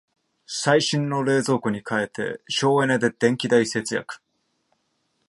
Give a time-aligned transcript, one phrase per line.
[0.47, 4.19] 最新の冷蔵庫に替えて省エネで電気代節約